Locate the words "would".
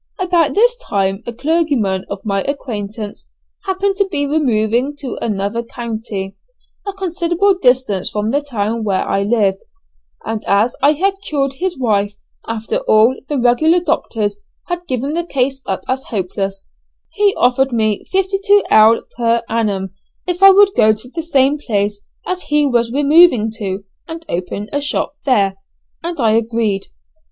20.49-20.73